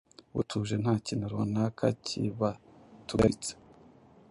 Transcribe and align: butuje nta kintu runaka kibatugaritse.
butuje 0.35 0.75
nta 0.83 0.93
kintu 1.05 1.25
runaka 1.33 1.85
kibatugaritse. 2.05 3.51